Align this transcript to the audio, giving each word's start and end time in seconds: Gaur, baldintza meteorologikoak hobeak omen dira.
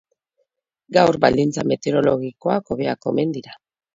Gaur, 0.97 1.19
baldintza 1.25 1.65
meteorologikoak 1.73 2.75
hobeak 2.77 3.09
omen 3.15 3.37
dira. 3.39 3.57